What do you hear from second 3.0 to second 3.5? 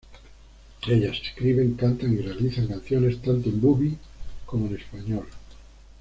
tanto